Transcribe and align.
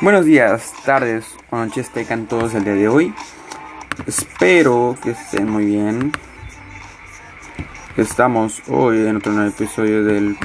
Buenos 0.00 0.24
días, 0.24 0.72
tardes 0.84 1.26
o 1.50 1.56
noches 1.56 1.90
tengan 1.90 2.26
todos 2.26 2.54
el 2.54 2.64
día 2.64 2.74
de 2.74 2.88
hoy. 2.88 3.14
Espero 4.06 4.96
que 5.02 5.10
estén 5.10 5.48
muy 5.48 5.66
bien. 5.66 6.12
Estamos 7.96 8.62
hoy 8.68 9.06
en 9.06 9.16
otro 9.16 9.32
nuevo 9.32 9.50
episodio 9.50 10.04
del 10.04 10.38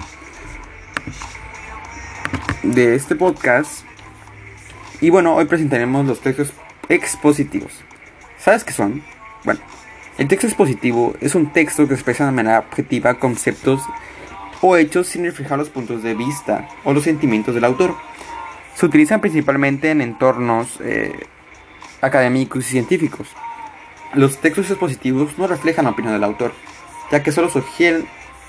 de 2.63 2.95
este 2.95 3.15
podcast. 3.15 3.83
Y 4.99 5.09
bueno, 5.09 5.35
hoy 5.35 5.45
presentaremos 5.45 6.05
los 6.05 6.19
textos 6.19 6.51
expositivos. 6.89 7.73
¿Sabes 8.37 8.63
qué 8.63 8.73
son? 8.73 9.03
Bueno, 9.43 9.59
el 10.17 10.27
texto 10.27 10.47
expositivo 10.47 11.15
es 11.21 11.35
un 11.35 11.51
texto 11.51 11.87
que 11.87 11.93
expresa 11.93 12.25
de 12.25 12.31
manera 12.31 12.59
objetiva 12.59 13.19
conceptos 13.19 13.81
o 14.61 14.75
hechos 14.77 15.07
sin 15.07 15.23
reflejar 15.23 15.57
los 15.57 15.69
puntos 15.69 16.03
de 16.03 16.13
vista 16.13 16.67
o 16.83 16.93
los 16.93 17.03
sentimientos 17.03 17.53
del 17.53 17.65
autor 17.65 17.95
se 18.77 18.85
utilizan 18.85 19.21
principalmente 19.21 19.89
en 19.89 20.01
entornos 20.01 20.77
eh, 20.81 21.11
académicos 21.99 22.59
y 22.67 22.69
científicos. 22.69 23.27
Los 24.13 24.37
textos 24.37 24.69
expositivos 24.69 25.35
no 25.39 25.47
reflejan 25.47 25.85
la 25.85 25.91
opinión 25.91 26.13
del 26.13 26.23
autor, 26.23 26.53
ya 27.11 27.23
que 27.23 27.31
solo 27.31 27.49
sugieren 27.49 28.05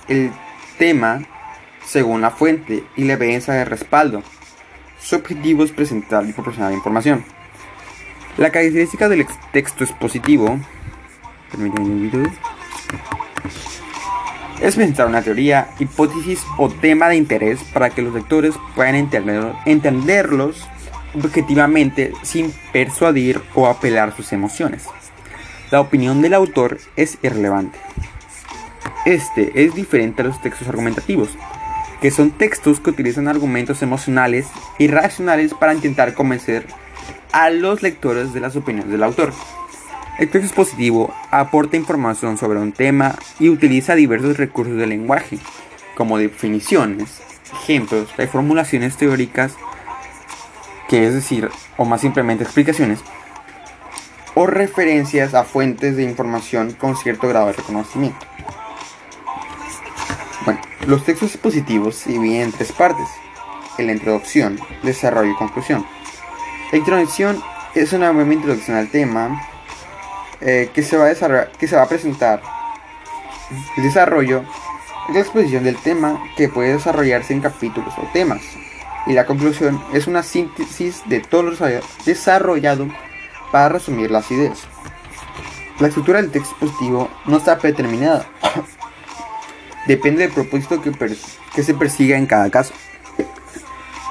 el 0.07 0.31
tema 0.77 1.23
según 1.83 2.21
la 2.21 2.31
fuente 2.31 2.85
y 2.95 3.05
la 3.05 3.15
evidencia 3.15 3.55
de 3.55 3.65
respaldo. 3.65 4.23
Su 5.01 5.17
objetivo 5.17 5.65
es 5.65 5.73
presentar 5.73 6.27
y 6.27 6.35
proporcionar 6.35 6.75
información. 6.75 7.25
La 8.39 8.51
característica 8.51 9.09
del 9.09 9.27
texto 9.53 9.83
expositivo 9.83 10.61
es 14.61 14.77
presentar 14.77 15.09
una 15.09 15.23
teoría, 15.23 15.71
hipótesis 15.81 16.45
o 16.57 16.69
tema 16.69 17.09
de 17.09 17.17
interés 17.17 17.59
para 17.73 17.91
que 17.91 18.01
los 18.01 18.15
lectores 18.15 18.55
puedan 18.77 18.95
entenderlos 18.95 20.69
objetivamente 21.17 22.13
sin 22.23 22.55
persuadir 22.73 23.43
o 23.57 23.67
apelar 23.67 24.15
sus 24.15 24.33
emociones. 24.33 24.85
La 25.73 25.81
opinión 25.81 26.23
del 26.23 26.35
autor 26.35 26.79
es 26.95 27.19
irrelevante. 27.23 27.81
Este 29.05 29.65
es 29.65 29.75
diferente 29.75 30.23
a 30.23 30.27
los 30.27 30.41
textos 30.41 30.69
argumentativos, 30.69 31.31
que 32.01 32.13
son 32.13 32.31
textos 32.31 32.79
que 32.79 32.91
utilizan 32.91 33.27
argumentos 33.27 33.83
emocionales 33.83 34.47
y 34.79 34.87
racionales 34.87 35.55
para 35.55 35.75
intentar 35.75 36.15
convencer 36.15 36.67
a 37.33 37.51
los 37.51 37.83
lectores 37.83 38.33
de 38.33 38.41
las 38.41 38.57
opiniones 38.57 38.91
del 38.91 39.03
autor. 39.03 39.33
El 40.19 40.31
texto 40.31 40.49
expositivo 40.49 41.15
aporta 41.31 41.77
información 41.77 42.39
sobre 42.39 42.59
un 42.59 42.73
tema 42.73 43.15
y 43.39 43.51
utiliza 43.51 43.95
diversos 43.95 44.37
recursos 44.37 44.77
del 44.77 44.89
lenguaje, 44.89 45.39
como 45.97 46.19
definiciones, 46.19 47.21
ejemplos, 47.53 48.17
reformulaciones 48.17 48.97
teóricas, 48.97 49.55
que 50.89 51.07
es 51.07 51.15
decir, 51.15 51.49
o 51.77 51.85
más 51.85 52.01
simplemente 52.01 52.43
explicaciones, 52.43 53.01
o 54.35 54.47
referencias 54.47 55.35
a 55.35 55.45
fuentes 55.45 55.97
de 55.97 56.03
información 56.03 56.73
con 56.73 56.97
cierto 56.97 57.29
grado 57.29 57.47
de 57.47 57.53
reconocimiento. 57.53 58.27
Bueno, 60.45 60.61
los 60.87 61.05
textos 61.05 61.35
expositivos 61.35 61.97
se 61.97 62.11
dividen 62.11 62.43
en 62.43 62.53
tres 62.53 62.73
partes, 62.73 63.07
en 63.79 63.87
la 63.87 63.93
introducción, 63.93 64.59
desarrollo 64.83 65.31
y 65.31 65.37
conclusión. 65.37 65.85
La 66.71 66.77
introducción 66.77 67.43
es 67.75 67.95
una 67.95 68.11
breve 68.13 68.35
introducción 68.35 68.77
al 68.77 68.91
tema, 68.91 69.41
eh, 70.43 70.71
que, 70.75 70.83
se 70.83 70.99
va 70.99 71.07
a 71.07 71.47
que 71.53 71.67
se 71.67 71.77
va 71.77 71.83
a 71.83 71.89
presentar. 71.89 72.43
El 73.79 73.85
desarrollo 73.85 74.45
es 75.09 75.15
la 75.15 75.21
exposición 75.21 75.65
del 75.65 75.77
tema 75.77 76.23
que 76.37 76.51
puede 76.51 76.75
desarrollarse 76.75 77.33
en 77.33 77.41
capítulos 77.41 77.95
o 77.97 78.03
temas. 78.13 78.43
Y 79.07 79.15
la 79.15 79.25
conclusión 79.25 79.83
es 79.95 80.07
una 80.07 80.23
síntesis 80.23 81.03
de 81.07 81.21
todo 81.21 81.43
lo 81.45 81.57
desarrollado 82.05 82.87
para 83.51 83.71
resumir 83.71 84.11
las 84.11 84.31
ideas. 84.31 84.67
La 85.79 85.89
estructura 85.89 86.21
del 86.21 86.31
texto 86.31 86.51
expositivo 86.51 87.09
no 87.25 87.39
está 87.39 87.57
predeterminada. 87.57 88.27
Depende 89.87 90.25
del 90.25 90.33
propósito 90.33 90.83
que, 90.83 90.93
que 91.55 91.63
se 91.63 91.73
persiga 91.73 92.19
en 92.19 92.27
cada 92.27 92.51
caso. 92.51 92.75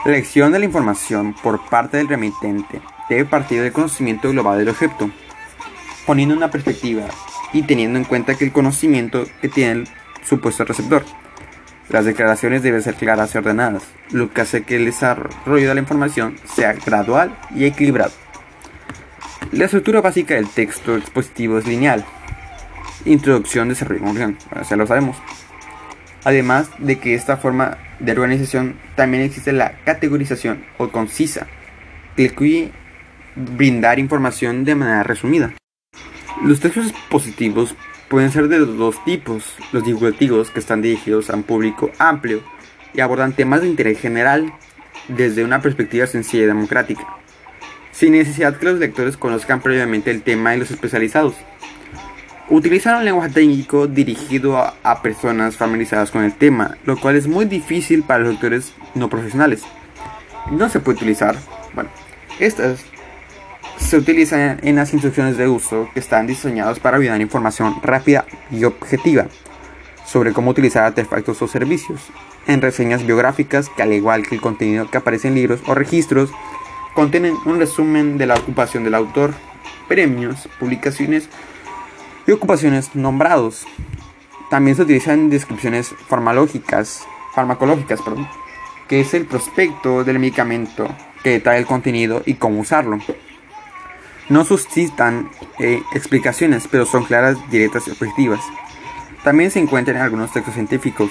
La 0.07 0.13
elección 0.13 0.53
de 0.53 0.59
la 0.59 0.63
información 0.63 1.35
por 1.43 1.65
parte 1.65 1.97
del 1.97 2.07
remitente 2.07 2.79
debe 3.09 3.25
partir 3.25 3.61
del 3.61 3.73
conocimiento 3.73 4.29
global 4.29 4.57
del 4.57 4.69
objeto 4.69 5.11
poniendo 6.05 6.33
una 6.33 6.49
perspectiva 6.49 7.03
y 7.51 7.63
teniendo 7.63 7.99
en 7.99 8.05
cuenta 8.05 8.35
que 8.35 8.45
el 8.45 8.53
conocimiento 8.53 9.25
que 9.41 9.49
tiene 9.49 9.81
el 9.81 9.87
supuesto 10.23 10.63
receptor. 10.63 11.03
Las 11.89 12.05
declaraciones 12.05 12.63
deben 12.63 12.81
ser 12.81 12.95
claras 12.95 13.35
y 13.35 13.37
ordenadas, 13.37 13.83
lo 14.11 14.31
que 14.31 14.39
hace 14.39 14.63
que 14.63 14.77
el 14.77 14.85
desarrollo 14.85 15.67
de 15.67 15.75
la 15.75 15.81
información 15.81 16.37
sea 16.45 16.71
gradual 16.71 17.37
y 17.53 17.65
equilibrado. 17.65 18.13
La 19.51 19.65
estructura 19.65 19.99
básica 19.99 20.35
del 20.35 20.47
texto 20.47 20.95
expositivo 20.95 21.57
es 21.57 21.67
lineal. 21.67 22.05
Introducción, 23.03 23.67
desarrollo 23.67 23.99
y 23.99 24.03
conclusión, 24.03 24.37
ya 24.69 24.75
lo 24.77 24.87
sabemos. 24.87 25.17
Además 26.27 26.69
de 26.79 26.99
que 26.99 27.15
esta 27.15 27.37
forma 27.37 27.77
de 27.99 28.11
organización 28.11 28.75
también 28.97 29.23
existe 29.23 29.53
la 29.53 29.77
categorización 29.85 30.65
o 30.77 30.89
concisa, 30.89 31.47
que 32.17 32.23
incluye 32.23 32.71
brindar 33.37 33.97
información 33.97 34.65
de 34.65 34.75
manera 34.75 35.03
resumida. 35.03 35.53
Los 36.43 36.59
textos 36.59 36.93
positivos 37.09 37.75
pueden 38.09 38.29
ser 38.29 38.49
de 38.49 38.59
dos 38.59 39.01
tipos, 39.05 39.55
los 39.71 39.85
divulgativos 39.85 40.51
que 40.51 40.59
están 40.59 40.81
dirigidos 40.81 41.29
a 41.29 41.35
un 41.37 41.43
público 41.43 41.91
amplio 41.97 42.43
y 42.93 42.99
abordan 42.99 43.31
temas 43.31 43.61
de 43.61 43.69
interés 43.69 43.97
general 43.97 44.53
desde 45.07 45.45
una 45.45 45.61
perspectiva 45.61 46.07
sencilla 46.07 46.43
y 46.43 46.47
democrática, 46.47 47.07
sin 47.91 48.11
necesidad 48.11 48.57
que 48.57 48.65
los 48.65 48.79
lectores 48.79 49.15
conozcan 49.15 49.61
previamente 49.61 50.11
el 50.11 50.23
tema 50.23 50.53
y 50.53 50.59
los 50.59 50.71
especializados. 50.71 51.35
Utilizan 52.49 52.99
un 52.99 53.05
lenguaje 53.05 53.33
técnico 53.33 53.87
dirigido 53.87 54.57
a, 54.57 55.01
personas 55.01 55.57
familiarizadas 55.57 56.11
con 56.11 56.23
el 56.23 56.33
tema, 56.33 56.77
lo 56.85 56.97
cual 56.97 57.17
es 57.17 57.27
muy 57.27 57.43
difícil 57.43 58.03
para 58.03 58.19
los 58.19 58.31
lectores 58.31 58.73
no 58.95 59.09
profesionales. 59.09 59.63
No 60.49 60.69
se 60.69 60.79
puede 60.79 60.95
utilizar, 60.95 61.35
bueno, 61.73 61.89
estas 62.39 62.85
se 63.77 63.97
utilizan 63.97 64.59
en 64.63 64.77
las 64.77 64.93
instrucciones 64.93 65.37
de 65.37 65.49
uso 65.49 65.89
que 65.93 65.99
están 65.99 66.25
diseñadas 66.25 66.79
para 66.79 66.97
brindar 66.97 67.19
información 67.19 67.75
rápida 67.83 68.25
y 68.49 68.63
objetiva 68.63 69.27
sobre 70.05 70.31
cómo 70.31 70.51
utilizar 70.51 70.83
artefactos 70.83 71.41
o 71.41 71.47
servicios, 71.49 71.99
en 72.47 72.61
reseñas 72.61 73.05
biográficas 73.05 73.67
que 73.67 73.83
al 73.83 73.91
igual 73.91 74.25
que 74.25 74.35
el 74.35 74.41
contenido 74.41 74.89
que 74.89 74.97
aparece 74.97 75.27
en 75.27 75.35
libros 75.35 75.59
o 75.67 75.75
registros, 75.75 76.31
contienen 76.95 77.35
un 77.45 77.59
resumen 77.59 78.17
de 78.17 78.25
la 78.25 78.35
ocupación 78.35 78.85
del 78.85 78.95
autor, 78.95 79.33
premios, 79.89 80.47
publicaciones 80.59 81.27
y 82.27 82.31
ocupaciones 82.31 82.93
nombrados. 82.93 83.65
También 84.49 84.75
se 84.75 84.83
utilizan 84.83 85.29
descripciones 85.29 85.95
farmacológicas, 86.07 87.05
farmacológicas 87.33 88.01
perdón, 88.01 88.27
que 88.87 88.99
es 88.99 89.13
el 89.13 89.25
prospecto 89.25 90.03
del 90.03 90.19
medicamento 90.19 90.87
que 91.23 91.31
detalla 91.31 91.57
el 91.57 91.65
contenido 91.65 92.21
y 92.25 92.35
cómo 92.35 92.59
usarlo. 92.59 92.99
No 94.29 94.43
suscitan 94.43 95.29
eh, 95.59 95.81
explicaciones, 95.93 96.67
pero 96.69 96.85
son 96.85 97.05
claras, 97.05 97.37
directas 97.49 97.87
y 97.87 97.91
objetivas. 97.91 98.41
También 99.23 99.51
se 99.51 99.59
encuentran 99.59 99.97
en 99.97 100.03
algunos 100.03 100.31
textos 100.31 100.53
científicos 100.53 101.09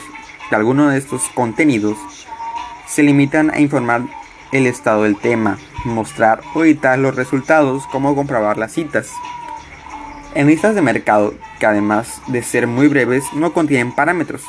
que 0.49 0.55
algunos 0.55 0.93
de 0.93 0.99
estos 0.99 1.23
contenidos 1.35 1.99
se 2.87 3.03
limitan 3.03 3.51
a 3.51 3.61
informar 3.61 4.03
el 4.53 4.67
estado 4.67 5.03
del 5.03 5.17
tema, 5.17 5.59
mostrar 5.85 6.41
o 6.55 6.65
editar 6.65 6.99
los 6.99 7.17
resultados, 7.17 7.87
como 7.89 8.15
comprobar 8.15 8.59
las 8.59 8.73
citas. 8.73 9.11
En 10.35 10.47
listas 10.47 10.75
de 10.75 10.83
mercado, 10.83 11.35
que 11.59 11.67
además 11.67 12.21
de 12.27 12.43
ser 12.43 12.67
muy 12.67 12.89
breves, 12.89 13.25
no 13.35 13.53
contienen 13.53 13.95
parámetros, 13.95 14.43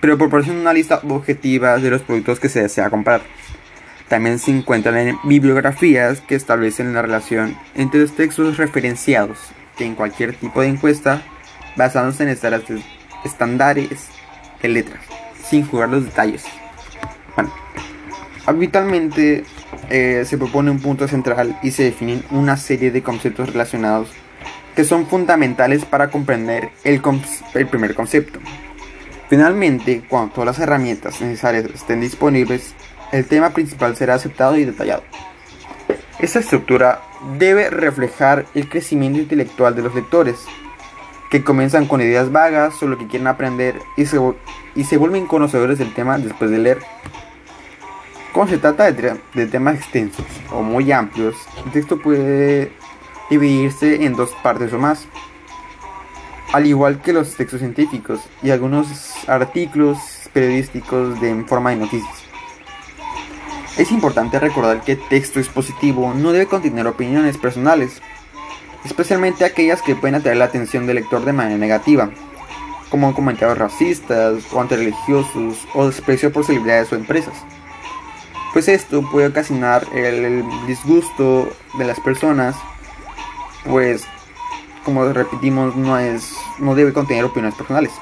pero 0.00 0.16
proporcionan 0.16 0.62
una 0.62 0.72
lista 0.72 1.00
objetiva 1.08 1.78
de 1.78 1.90
los 1.90 2.02
productos 2.02 2.40
que 2.40 2.48
se 2.48 2.62
desea 2.62 2.90
comprar. 2.90 3.22
También 4.08 4.38
se 4.38 4.50
encuentran 4.50 4.96
en 4.96 5.18
bibliografías 5.24 6.22
que 6.22 6.34
establecen 6.34 6.94
la 6.94 7.02
relación 7.02 7.56
entre 7.74 8.00
los 8.00 8.16
textos 8.16 8.56
referenciados, 8.56 9.38
que 9.76 9.84
en 9.84 9.94
cualquier 9.94 10.34
tipo 10.34 10.62
de 10.62 10.68
encuesta, 10.68 11.22
basándose 11.76 12.22
en 12.22 12.30
estándares 13.24 14.08
de 14.62 14.68
letras, 14.68 15.00
sin 15.46 15.66
jugar 15.66 15.90
los 15.90 16.06
detalles. 16.06 16.44
Bueno, 17.36 17.52
habitualmente 18.46 19.44
eh, 19.90 20.24
se 20.26 20.38
propone 20.38 20.70
un 20.70 20.80
punto 20.80 21.06
central 21.06 21.58
y 21.62 21.72
se 21.72 21.84
definen 21.84 22.24
una 22.30 22.56
serie 22.56 22.90
de 22.90 23.02
conceptos 23.02 23.52
relacionados 23.52 24.08
que 24.78 24.84
son 24.84 25.08
fundamentales 25.08 25.84
para 25.84 26.08
comprender 26.08 26.70
el, 26.84 27.02
el 27.54 27.66
primer 27.66 27.96
concepto. 27.96 28.38
Finalmente, 29.28 30.04
cuando 30.08 30.34
todas 30.34 30.46
las 30.46 30.58
herramientas 30.60 31.20
necesarias 31.20 31.64
estén 31.74 32.00
disponibles, 32.00 32.76
el 33.10 33.26
tema 33.26 33.50
principal 33.50 33.96
será 33.96 34.14
aceptado 34.14 34.56
y 34.56 34.64
detallado. 34.64 35.02
Esta 36.20 36.38
estructura 36.38 37.02
debe 37.40 37.70
reflejar 37.70 38.46
el 38.54 38.68
crecimiento 38.68 39.18
intelectual 39.18 39.74
de 39.74 39.82
los 39.82 39.96
lectores, 39.96 40.36
que 41.28 41.42
comienzan 41.42 41.86
con 41.86 42.00
ideas 42.00 42.30
vagas 42.30 42.76
sobre 42.76 42.92
lo 42.92 42.98
que 42.98 43.08
quieren 43.08 43.26
aprender 43.26 43.80
y 43.96 44.06
se, 44.06 44.20
y 44.76 44.84
se 44.84 44.96
vuelven 44.96 45.26
conocedores 45.26 45.80
del 45.80 45.92
tema 45.92 46.18
después 46.18 46.52
de 46.52 46.58
leer. 46.58 46.78
Cuando 48.32 48.54
se 48.54 48.60
trata 48.60 48.92
de, 48.92 49.16
de, 49.34 49.46
temas 49.48 49.74
extensos 49.74 50.24
o 50.52 50.62
muy 50.62 50.92
amplios, 50.92 51.34
el 51.66 51.72
texto 51.72 52.00
puede 52.00 52.70
dividirse 53.30 54.04
en 54.04 54.14
dos 54.14 54.30
partes 54.42 54.72
o 54.72 54.78
más, 54.78 55.06
al 56.52 56.66
igual 56.66 57.02
que 57.02 57.12
los 57.12 57.34
textos 57.34 57.60
científicos 57.60 58.20
y 58.42 58.50
algunos 58.50 59.28
artículos 59.28 59.98
periodísticos 60.32 61.20
de, 61.20 61.30
en 61.30 61.46
forma 61.46 61.70
de 61.70 61.76
noticias. 61.76 62.28
Es 63.76 63.92
importante 63.92 64.40
recordar 64.40 64.82
que 64.82 64.96
texto 64.96 65.38
expositivo 65.38 66.12
no 66.14 66.32
debe 66.32 66.46
contener 66.46 66.86
opiniones 66.86 67.36
personales, 67.36 68.02
especialmente 68.84 69.44
aquellas 69.44 69.82
que 69.82 69.94
pueden 69.94 70.16
atraer 70.16 70.38
la 70.38 70.46
atención 70.46 70.86
del 70.86 70.96
lector 70.96 71.24
de 71.24 71.32
manera 71.32 71.58
negativa, 71.58 72.10
como 72.90 73.14
comentarios 73.14 73.58
racistas 73.58 74.42
o 74.52 74.60
antirreligiosos 74.60 75.68
o 75.74 75.86
desprecio 75.86 76.32
por 76.32 76.44
celebridades 76.44 76.92
o 76.92 76.96
empresas. 76.96 77.34
Pues 78.52 78.66
esto 78.68 79.02
puede 79.10 79.28
ocasionar 79.28 79.86
el 79.94 80.42
disgusto 80.66 81.48
de 81.78 81.84
las 81.84 82.00
personas, 82.00 82.56
pues 83.64 84.06
como 84.84 85.04
repetimos 85.04 85.76
no 85.76 85.98
es 85.98 86.34
no 86.58 86.74
debe 86.74 86.92
contener 86.92 87.24
opiniones 87.24 87.56
personales. 87.56 87.92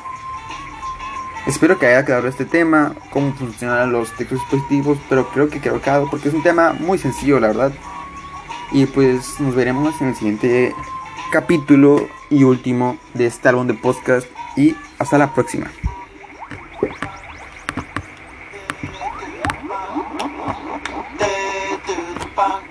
Espero 1.47 1.79
que 1.79 1.87
haya 1.87 2.05
quedado 2.05 2.27
este 2.27 2.45
tema, 2.45 2.95
cómo 3.11 3.33
funcionan 3.35 3.93
los 3.93 4.11
textos 4.17 4.41
expositivos, 4.41 4.99
pero 5.09 5.29
creo 5.29 5.49
que 5.49 5.61
quedó 5.61 5.81
claro 5.81 6.09
porque 6.11 6.29
es 6.29 6.35
un 6.35 6.43
tema 6.43 6.73
muy 6.73 6.99
sencillo, 6.99 7.39
la 7.39 7.49
verdad. 7.49 7.73
Y 8.73 8.87
pues 8.87 9.39
nos 9.39 9.55
veremos 9.55 10.01
en 10.01 10.09
el 10.09 10.17
siguiente 10.17 10.75
capítulo 11.31 12.09
y 12.31 12.43
último 12.43 12.99
de 13.15 13.27
este 13.27 13.49
álbum 13.49 13.69
de 13.69 13.75
podcast. 13.75 14.27
Y 14.57 14.75
hasta 14.99 15.19
la 15.19 15.35
próxima. 15.35 15.71